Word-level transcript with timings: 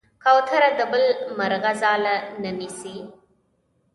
کوتره 0.23 0.69
د 0.77 0.81
بل 0.91 1.03
مرغه 1.37 1.71
ځاله 1.81 2.15
نه 2.41 2.51
نیسي. 2.59 2.97